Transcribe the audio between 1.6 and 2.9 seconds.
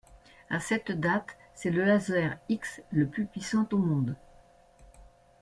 le laser X